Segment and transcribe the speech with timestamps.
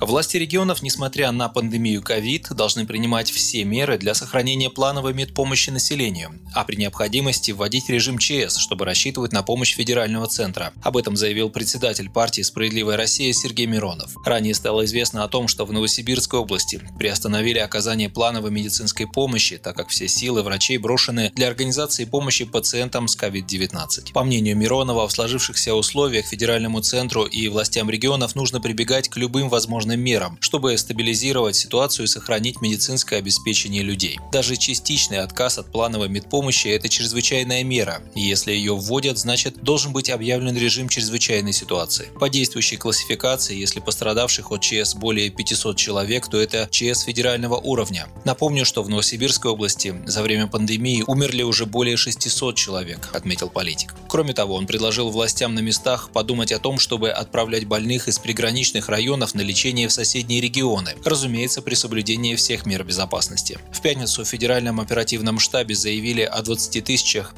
[0.00, 6.38] Власти регионов, несмотря на пандемию ковид, должны принимать все меры для сохранения плановой медпомощи населению,
[6.54, 10.72] а при необходимости вводить режим ЧС, чтобы рассчитывать на помощь федерального центра.
[10.84, 14.14] Об этом заявил председатель партии «Справедливая Россия» Сергей Миронов.
[14.24, 19.74] Ранее стало известно о том, что в Новосибирской области приостановили оказание плановой медицинской помощи, так
[19.74, 24.12] как все силы врачей брошены для организации помощи пациентам с COVID-19.
[24.12, 29.48] По мнению Миронова, в сложившихся условиях федеральному центру и властям регионов нужно прибегать к любым
[29.48, 34.18] возможным возможным мерам, чтобы стабилизировать ситуацию и сохранить медицинское обеспечение людей.
[34.32, 38.00] Даже частичный отказ от плановой медпомощи– это чрезвычайная мера.
[38.14, 42.08] Если ее вводят, значит должен быть объявлен режим чрезвычайной ситуации.
[42.20, 48.06] По действующей классификации, если пострадавших от ЧС более 500 человек, то это ЧС федерального уровня.
[48.24, 53.94] Напомню, что в Новосибирской области за время пандемии умерли уже более 600 человек, отметил политик.
[54.08, 58.88] Кроме того, он предложил властям на местах подумать о том, чтобы отправлять больных из приграничных
[58.88, 63.58] районов на лечение в соседние регионы, разумеется, при соблюдении всех мер безопасности.
[63.72, 66.84] В пятницу в Федеральном оперативном штабе заявили о 20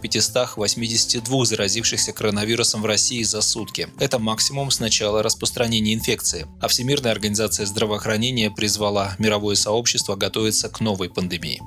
[0.00, 3.88] 582 заразившихся коронавирусом в России за сутки.
[3.98, 6.46] Это максимум с начала распространения инфекции.
[6.60, 11.60] А Всемирная организация здравоохранения призвала мировое сообщество готовиться к новой пандемии.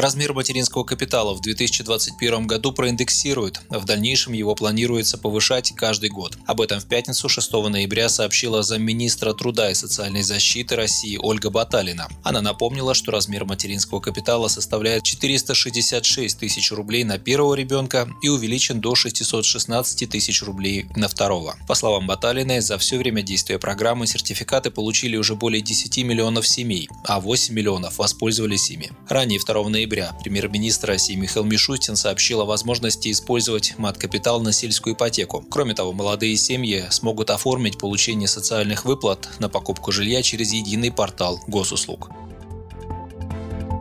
[0.00, 3.60] Размер материнского капитала в 2021 году проиндексируют.
[3.68, 6.38] В дальнейшем его планируется повышать каждый год.
[6.46, 12.08] Об этом в пятницу 6 ноября сообщила замминистра труда и социальной защиты России Ольга Баталина.
[12.22, 18.80] Она напомнила, что размер материнского капитала составляет 466 тысяч рублей на первого ребенка и увеличен
[18.80, 21.56] до 616 тысяч рублей на второго.
[21.68, 26.88] По словам Баталиной, за все время действия программы сертификаты получили уже более 10 миллионов семей,
[27.04, 28.92] а 8 миллионов воспользовались ими.
[29.06, 34.94] Ранее 2 ноября ноября премьер-министр России Михаил Мишустин сообщил о возможности использовать мат-капитал на сельскую
[34.94, 35.44] ипотеку.
[35.50, 41.40] Кроме того, молодые семьи смогут оформить получение социальных выплат на покупку жилья через единый портал
[41.48, 42.08] госуслуг.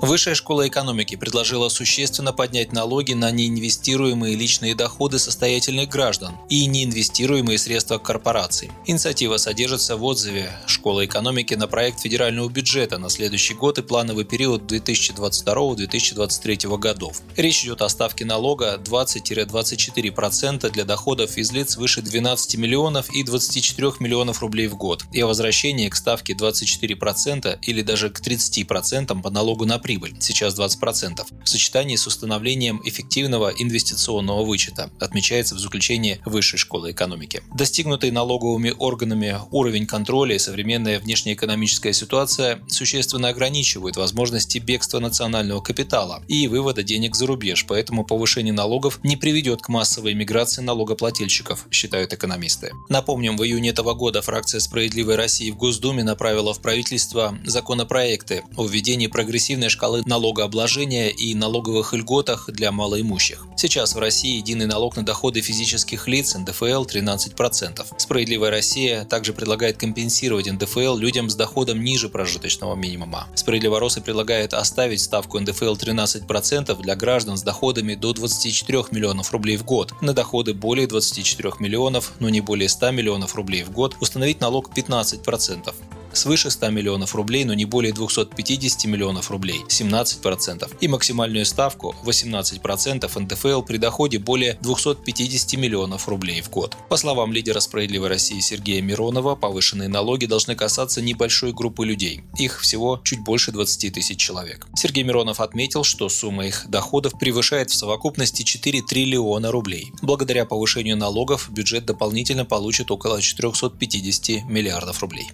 [0.02, 7.58] Высшая школа экономики предложила существенно поднять налоги на неинвестируемые личные доходы состоятельных граждан и неинвестируемые
[7.58, 8.72] средства корпораций.
[8.86, 14.24] Инициатива содержится в отзыве Школы экономики на проект федерального бюджета на следующий год и плановый
[14.24, 17.22] период 2022-2023 годов.
[17.36, 23.92] Речь идет о ставке налога 20-24% для доходов из лиц выше 12 миллионов и 24
[24.00, 29.30] миллионов рублей в год и о возвращении к ставке 24% или даже к 30% по
[29.30, 29.89] налогу на прибыль,
[30.20, 37.42] сейчас 20%, в сочетании с установлением эффективного инвестиционного вычета, отмечается в заключении Высшей школы экономики.
[37.54, 46.24] Достигнутый налоговыми органами уровень контроля и современная внешнеэкономическая ситуация существенно ограничивают возможности бегства национального капитала
[46.28, 52.14] и вывода денег за рубеж, поэтому повышение налогов не приведет к массовой миграции налогоплательщиков, считают
[52.14, 52.72] экономисты.
[52.90, 58.66] Напомним, в июне этого года фракция «Справедливой России» в Госдуме направила в правительство законопроекты о
[58.66, 63.46] введении прогрессивной шкалы налогообложения и налоговых льготах для малоимущих.
[63.56, 67.86] Сейчас в России единый налог на доходы физических лиц НДФЛ 13%.
[67.98, 73.30] Справедливая Россия также предлагает компенсировать НДФЛ людям с доходом ниже прожиточного минимума.
[73.36, 79.64] Справедливоросы предлагает оставить ставку НДФЛ 13% для граждан с доходами до 24 миллионов рублей в
[79.64, 79.94] год.
[80.02, 84.72] На доходы более 24 миллионов, но не более 100 миллионов рублей в год установить налог
[84.76, 85.74] 15%
[86.14, 93.20] свыше 100 миллионов рублей, но не более 250 миллионов рублей 17% и максимальную ставку 18%
[93.20, 96.76] НДФЛ при доходе более 250 миллионов рублей в год.
[96.90, 102.24] По словам лидера «Справедливой России» Сергея Миронова, повышенные налоги должны касаться небольшой группы людей.
[102.38, 104.68] Их всего чуть больше 20 тысяч человек.
[104.76, 109.92] Сергей Миронов отметил, что сумма их доходов превышает в совокупности 4 триллиона рублей.
[110.02, 115.32] Благодаря повышению налогов бюджет дополнительно получит около 450 миллиардов рублей.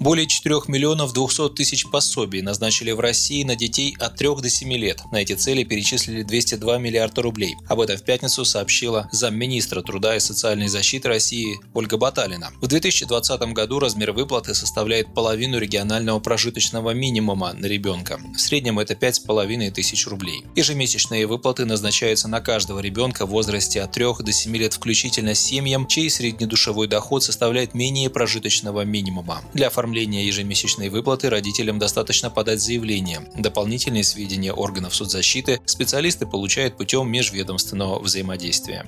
[0.00, 4.72] Более 4 миллионов 200 тысяч пособий назначили в России на детей от 3 до 7
[4.72, 5.02] лет.
[5.12, 7.56] На эти цели перечислили 202 миллиарда рублей.
[7.68, 12.50] Об этом в пятницу сообщила замминистра труда и социальной защиты России Ольга Баталина.
[12.62, 18.18] В 2020 году размер выплаты составляет половину регионального прожиточного минимума на ребенка.
[18.34, 20.46] В среднем это 5,5 тысяч рублей.
[20.56, 25.86] Ежемесячные выплаты назначаются на каждого ребенка в возрасте от 3 до 7 лет включительно семьям,
[25.86, 29.42] чей среднедушевой доход составляет менее прожиточного минимума.
[29.52, 33.22] Для оформления оформления ежемесячной выплаты родителям достаточно подать заявление.
[33.36, 38.86] Дополнительные сведения органов соцзащиты специалисты получают путем межведомственного взаимодействия.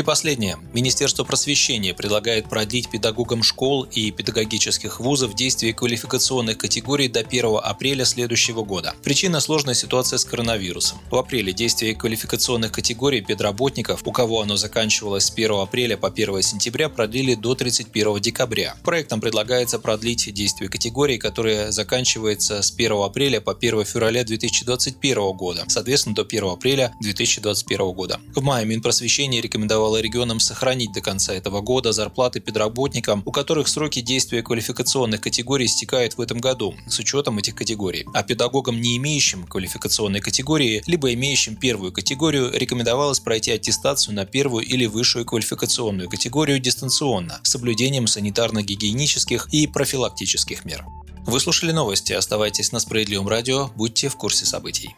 [0.00, 0.56] И последнее.
[0.72, 8.06] Министерство просвещения предлагает продлить педагогам школ и педагогических вузов действие квалификационных категорий до 1 апреля
[8.06, 8.94] следующего года.
[9.04, 10.96] Причина– сложная ситуация с коронавирусом.
[11.10, 16.40] В апреле действие квалификационных категорий педработников, у кого оно заканчивалось с 1 апреля по 1
[16.40, 18.76] сентября, продлили до 31 декабря.
[18.82, 25.66] Проектом предлагается продлить действие категорий, которые заканчиваются с 1 апреля по 1 февраля 2021 года,
[25.68, 28.18] соответственно, до 1 апреля 2021 года.
[28.34, 33.68] В мае Минпросвещение рекомендовало рекомендовала регионам сохранить до конца этого года зарплаты педработникам, у которых
[33.68, 38.06] сроки действия квалификационных категорий истекают в этом году, с учетом этих категорий.
[38.14, 44.64] А педагогам, не имеющим квалификационной категории, либо имеющим первую категорию, рекомендовалось пройти аттестацию на первую
[44.64, 50.84] или высшую квалификационную категорию дистанционно, с соблюдением санитарно-гигиенических и профилактических мер.
[51.26, 52.12] Вы слушали новости.
[52.12, 53.70] Оставайтесь на Справедливом радио.
[53.76, 54.96] Будьте в курсе событий.